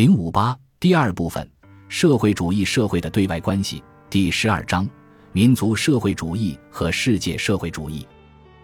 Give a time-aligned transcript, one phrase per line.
[0.00, 1.46] 零五八第二部分：
[1.86, 3.84] 社会主义社会的对外关系。
[4.08, 4.88] 第十二章：
[5.32, 8.08] 民族社会主义和世界社会主义。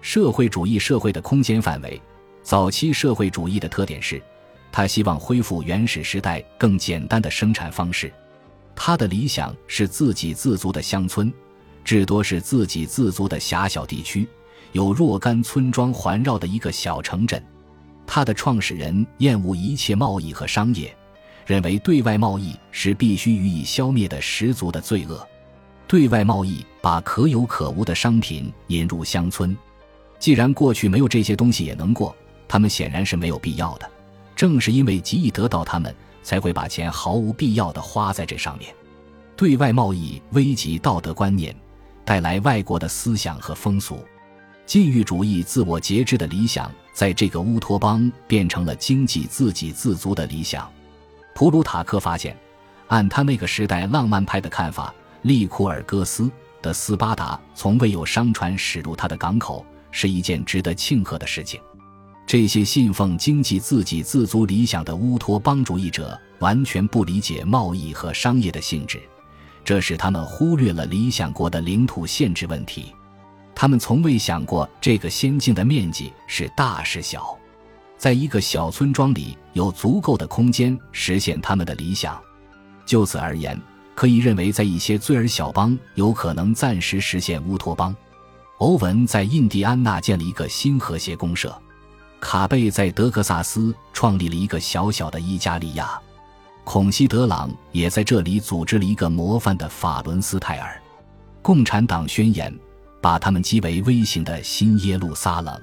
[0.00, 2.00] 社会主义社会的空间范围。
[2.44, 4.22] 早期社会主义的特点是，
[4.70, 8.14] 他希望恢复原始时代更简单的生产方式。
[8.76, 11.34] 他的理想是自给自足的乡村，
[11.84, 14.28] 至多是自给自足的狭小地区，
[14.70, 17.44] 有若干村庄环绕的一个小城镇。
[18.06, 20.96] 他的创始人厌恶一切贸易和商业。
[21.46, 25.26] 认为对外贸易是必须予以消灭的十足的罪恶。
[25.86, 29.56] 对外贸易把可有可无的商品引入乡村，
[30.18, 32.16] 既然过去没有这些东西也能过，
[32.48, 33.90] 他们显然是没有必要的。
[34.34, 38.74] 正是因为急于得到他们，才会把钱毫无必要的花在这上面。
[39.36, 41.54] 对外贸易危及道德观念，
[42.04, 43.98] 带来外国的思想和风俗。
[44.64, 50.72] 禁欲主义自我节制的理想，在这个乌托邦变成了经济自给自足的理想。
[51.34, 52.36] 普鲁塔克发现，
[52.86, 56.30] 按他那个时代浪漫派的看法，利库尔戈斯
[56.62, 61.60] 的斯巴达从未有商船驶入他的港口，是一件值得庆贺的事情。
[62.26, 69.02] 这些信奉经济自给自足理想的乌托邦主义者完全不理解贸易和商业的性质，
[69.64, 72.94] 这使他们忽略了理想国的领土限制问题。
[73.54, 77.36] 他们从未想过这个先进的面积是大是小。
[78.04, 82.20] 在一个小村庄里有足够的空间实现他们的理想，
[82.84, 83.58] 就此而言，
[83.94, 87.96] 可以认为在一些罪尔小邦有可能暂时实现乌托邦。
[88.58, 91.58] 欧文在印第安纳建了一个新和谐公社，
[92.20, 95.98] 卡贝在德克萨斯创立了一个小小的伊加利亚，
[96.62, 100.78] 孔西德朗也在这里组织了一个模范的法伦斯泰尔。
[101.40, 102.54] 共产党宣言
[103.00, 105.58] 把他们击为微型的新耶路撒冷。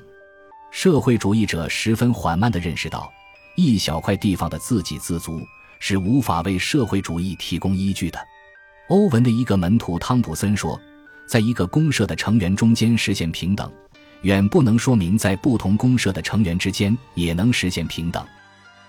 [0.71, 3.11] 社会主义者十分缓慢地认识到，
[3.55, 5.45] 一小块地方的自给自足
[5.79, 8.17] 是无法为社会主义提供依据的。
[8.87, 10.79] 欧文的一个门徒汤普森说
[11.27, 13.69] ：“在一个公社的成员中间实现平等，
[14.21, 18.25] 远不能说明在不同公社的成员之间也能实现平等。”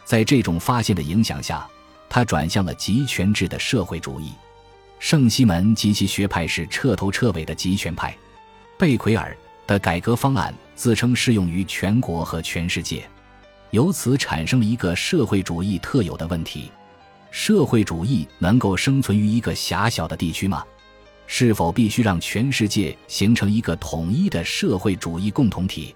[0.04, 1.68] 在这种发现的影响下，
[2.08, 4.32] 他转向了集权制的社会主义。
[5.00, 8.16] 圣西门及其学派是彻头彻尾的集权派。
[8.78, 9.36] 贝奎尔
[9.66, 10.54] 的改革方案。
[10.74, 13.08] 自称适用于全国和全世界，
[13.70, 16.72] 由此产生了一个社会主义特有的问题：
[17.30, 20.64] 社会主义能够生存于一个狭小的地区吗？
[21.28, 25.94] 是否必须让全世界形成一个统一的社会主义共同体？